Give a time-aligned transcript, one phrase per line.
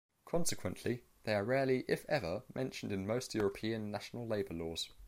[0.25, 4.89] Consequently, they are rarely if ever mentioned in most European national labor laws.